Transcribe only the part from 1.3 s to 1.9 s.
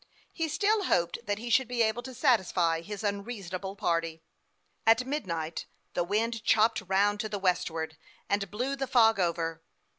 he should he